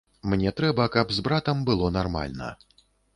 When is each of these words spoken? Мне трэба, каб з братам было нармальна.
Мне 0.29 0.53
трэба, 0.59 0.87
каб 0.95 1.11
з 1.17 1.25
братам 1.27 1.61
было 1.69 1.91
нармальна. 1.99 2.49